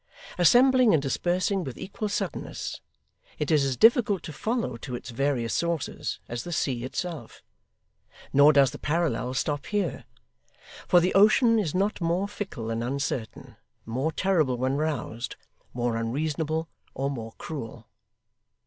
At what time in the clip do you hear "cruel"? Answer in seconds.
17.37-17.87